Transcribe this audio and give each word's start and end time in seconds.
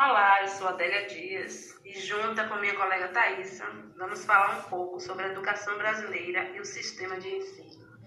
Olá, 0.00 0.42
eu 0.42 0.48
sou 0.48 0.68
Adélia 0.68 1.08
Dias 1.08 1.76
e, 1.84 1.92
junto 1.98 2.46
com 2.46 2.54
minha 2.60 2.76
colega 2.76 3.08
Thaisa, 3.08 3.64
vamos 3.96 4.24
falar 4.24 4.60
um 4.60 4.70
pouco 4.70 5.00
sobre 5.00 5.24
a 5.24 5.32
educação 5.32 5.76
brasileira 5.76 6.52
e 6.54 6.60
o 6.60 6.64
sistema 6.64 7.18
de 7.18 7.26
ensino. 7.28 7.97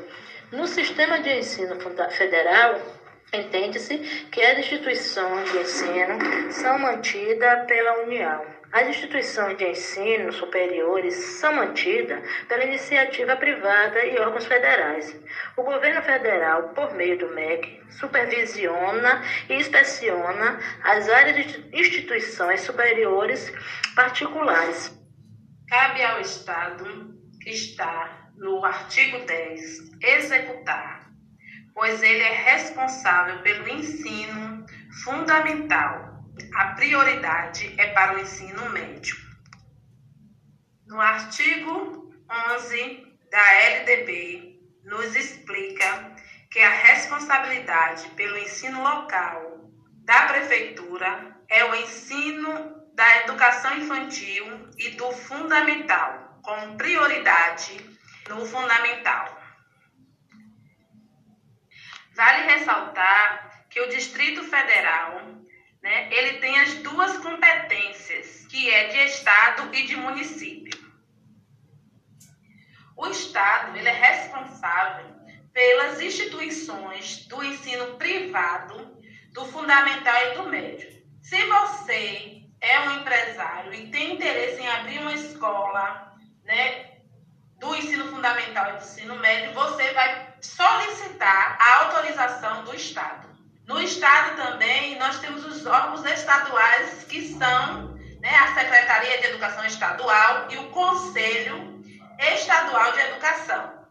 No 0.51 0.67
Sistema 0.67 1.21
de 1.21 1.37
Ensino 1.37 1.77
Federal, 2.11 2.81
Entende-se 3.35 3.99
que 4.31 4.41
as 4.41 4.59
instituições 4.59 5.51
de 5.51 5.59
ensino 5.59 6.53
são 6.53 6.79
mantidas 6.79 7.67
pela 7.67 8.05
União. 8.05 8.47
As 8.73 8.89
instituições 8.89 9.57
de 9.57 9.65
ensino 9.65 10.33
superiores 10.33 11.15
são 11.15 11.53
mantidas 11.55 12.21
pela 12.49 12.65
iniciativa 12.65 13.37
privada 13.37 14.05
e 14.05 14.19
órgãos 14.19 14.47
federais. 14.47 15.17
O 15.57 15.63
governo 15.63 16.03
federal, 16.03 16.71
por 16.71 16.95
meio 16.95 17.19
do 17.19 17.29
MEC, 17.35 17.81
supervisiona 17.91 19.23
e 19.49 19.55
inspeciona 19.55 20.59
as 20.83 21.09
áreas 21.09 21.37
de 21.37 21.71
instituições 21.73 22.61
superiores 22.61 23.53
particulares. 23.97 24.97
Cabe 25.69 26.03
ao 26.03 26.21
Estado, 26.21 27.15
que 27.43 27.51
está 27.51 28.31
no 28.37 28.65
artigo 28.65 29.25
10, 29.25 30.03
executar 30.03 31.04
pois 31.75 32.03
ele 32.03 32.23
é 32.23 32.33
responsável 32.33 33.41
pelo 33.43 33.69
ensino 33.69 34.65
fundamental. 35.03 36.23
A 36.55 36.67
prioridade 36.69 37.75
é 37.79 37.89
para 37.89 38.15
o 38.15 38.21
ensino 38.21 38.71
médio. 38.71 39.17
No 40.87 41.01
artigo 41.01 42.13
11 42.55 43.07
da 43.31 43.53
LDB, 43.81 44.61
nos 44.85 45.17
explica 45.17 46.15
que 46.51 46.61
a 46.61 46.71
responsabilidade 46.71 48.09
pelo 48.11 48.39
ensino 48.39 48.83
local 48.83 49.71
da 50.05 50.27
prefeitura 50.27 51.37
é 51.49 51.65
o 51.65 51.75
ensino 51.75 52.85
da 52.95 53.23
educação 53.23 53.77
infantil 53.77 54.71
e 54.79 54.91
do 54.91 55.11
fundamental, 55.11 56.39
com 56.43 56.77
prioridade 56.77 57.77
no 58.29 58.47
fundamental. 58.47 59.44
Vale 62.15 62.45
ressaltar 62.45 63.67
que 63.69 63.81
o 63.81 63.89
Distrito 63.89 64.45
Federal, 64.45 65.21
né, 65.83 66.09
ele 66.13 66.39
tem 66.39 66.59
as 66.61 66.75
duas 66.75 67.19
competências, 67.19 68.47
que 68.47 68.71
é 68.71 68.89
de 68.89 68.99
Estado 68.99 69.75
e 69.75 69.85
de 69.85 69.97
município. 69.97 70.85
O 72.97 73.09
Estado, 73.09 73.77
ele 73.77 73.89
é 73.89 73.93
responsável 73.93 75.13
pelas 75.53 76.01
instituições 76.01 77.27
do 77.27 77.43
ensino 77.43 77.97
privado, 77.97 78.97
do 79.33 79.45
fundamental 79.47 80.15
e 80.27 80.35
do 80.37 80.49
médio. 80.49 81.05
Se 81.21 81.45
você 81.47 82.45
é 82.61 82.81
um 82.81 83.01
empresário 83.01 83.75
e 83.75 83.91
tem 83.91 84.15
interesse 84.15 84.61
em 84.61 84.69
abrir 84.69 84.99
uma 84.99 85.13
escola, 85.13 86.17
né, 86.45 86.94
fundamental 88.25 88.71
e 88.71 88.73
do 88.73 88.79
ensino 88.79 89.17
médio, 89.17 89.53
você 89.53 89.93
vai 89.93 90.35
solicitar 90.41 91.59
a 91.61 91.85
autorização 91.85 92.65
do 92.65 92.75
Estado. 92.75 93.29
No 93.67 93.79
Estado 93.79 94.37
também 94.37 94.99
nós 94.99 95.19
temos 95.19 95.45
os 95.45 95.67
órgãos 95.67 96.03
estaduais 96.07 97.05
que 97.05 97.21
são 97.37 97.95
né, 98.23 98.35
a 98.35 98.55
Secretaria 98.55 99.19
de 99.21 99.27
Educação 99.27 99.65
Estadual 99.67 100.47
e 100.51 100.57
o 100.57 100.71
Conselho 100.71 101.85
Estadual 102.19 102.93
de 102.93 103.01
Educação. 103.01 103.85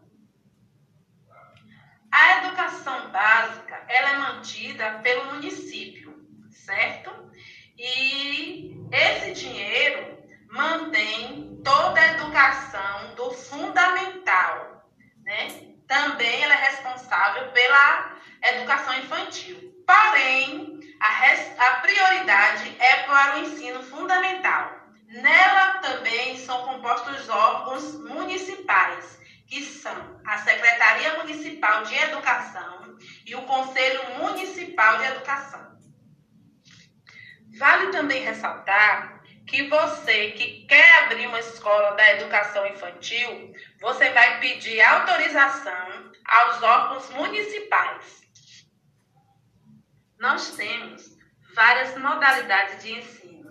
A 2.10 2.38
educação 2.38 3.10
básica 3.10 3.84
ela 3.86 4.10
é 4.10 4.18
mantida 4.18 4.98
pelo 5.00 5.26
município, 5.26 6.12
certo? 6.50 7.10
E 7.78 8.76
esse 8.90 9.32
dinheiro 9.32 10.18
mantém 10.48 11.60
toda 11.64 12.00
a 12.00 12.12
educação 12.12 13.14
do 13.16 13.30
fundamental? 13.32 14.03
Também 15.94 16.42
ela 16.42 16.54
é 16.54 16.64
responsável 16.70 17.52
pela 17.52 18.16
educação 18.42 18.98
infantil. 18.98 19.72
Porém, 19.86 20.80
a, 20.98 21.08
res, 21.08 21.58
a 21.58 21.74
prioridade 21.74 22.76
é 22.80 23.02
para 23.04 23.36
o 23.36 23.38
ensino 23.42 23.80
fundamental. 23.84 24.72
Nela 25.06 25.78
também 25.78 26.36
são 26.36 26.64
compostos 26.64 27.28
órgãos 27.28 27.94
municipais, 28.00 29.20
que 29.46 29.62
são 29.62 30.20
a 30.26 30.38
Secretaria 30.38 31.14
Municipal 31.18 31.84
de 31.84 31.94
Educação 31.94 32.98
e 33.24 33.36
o 33.36 33.42
Conselho 33.42 34.18
Municipal 34.18 34.98
de 34.98 35.04
Educação. 35.04 35.78
Vale 37.56 37.92
também 37.92 38.24
ressaltar 38.24 39.22
que 39.46 39.68
você 39.68 40.30
que 40.32 40.66
quer 40.66 41.04
abrir 41.04 41.26
uma 41.26 41.40
escola 41.40 41.92
da 41.92 42.12
educação 42.12 42.66
infantil, 42.66 43.52
você 43.80 44.10
vai 44.10 44.40
pedir 44.40 44.80
autorização 44.80 46.12
aos 46.24 46.62
órgãos 46.62 47.10
municipais. 47.10 48.22
Nós 50.18 50.56
temos 50.56 51.14
várias 51.54 51.96
modalidades 51.98 52.82
de 52.82 52.92
ensino, 52.92 53.50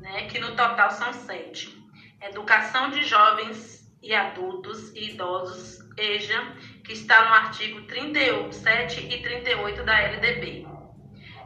né, 0.00 0.26
que 0.28 0.38
no 0.38 0.54
total 0.54 0.90
são 0.90 1.12
sete. 1.12 1.74
Educação 2.20 2.90
de 2.90 3.02
jovens 3.04 3.90
e 4.02 4.14
adultos 4.14 4.92
e 4.94 5.10
idosos, 5.10 5.78
EJA, 5.96 6.56
que 6.84 6.92
está 6.92 7.24
no 7.24 7.34
artigo 7.34 7.86
37 7.86 9.00
e 9.00 9.22
38 9.22 9.82
da 9.82 9.98
LDB. 9.98 10.73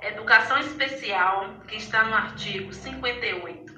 Educação 0.02 0.58
especial, 0.58 1.54
que 1.66 1.76
está 1.76 2.04
no 2.04 2.14
artigo 2.14 2.72
58. 2.72 3.74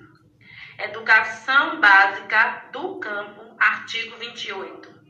Educação 0.78 1.80
básica 1.80 2.64
do 2.72 3.00
campo, 3.00 3.56
artigo 3.58 4.16
28. 4.18 5.00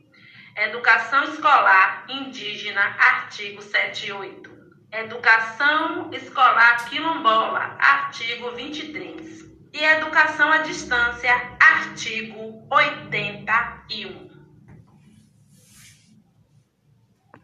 Educação 0.55 1.25
escolar 1.25 2.05
indígena, 2.07 2.81
artigo 2.81 3.61
78. 3.61 4.49
Educação 4.91 6.09
escolar 6.13 6.89
quilombola, 6.89 7.75
artigo 7.79 8.51
23. 8.51 9.51
E 9.73 9.83
educação 9.83 10.49
à 10.49 10.59
distância, 10.59 11.33
artigo 11.59 12.65
81. 12.69 14.30